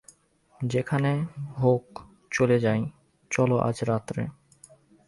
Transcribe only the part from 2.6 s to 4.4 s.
যাই চলো আজ রাত্রে।